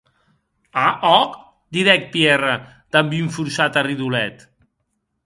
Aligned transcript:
A, 0.83 0.85
òc, 1.09 1.35
didec 1.77 2.07
Pierre 2.15 2.55
damb 2.97 3.13
un 3.19 3.29
forçat 3.37 3.79
arridolet. 3.83 4.43